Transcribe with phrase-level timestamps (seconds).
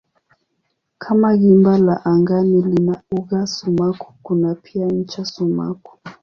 [0.97, 5.97] Kama gimba la angani lina uga sumaku kuna pia ncha sumaku.